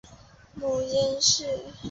[0.55, 1.45] 母阎氏。